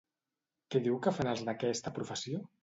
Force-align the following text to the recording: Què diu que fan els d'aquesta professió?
Què 0.75 0.81
diu 0.87 0.97
que 1.03 1.13
fan 1.17 1.29
els 1.35 1.45
d'aquesta 1.51 1.95
professió? 2.01 2.43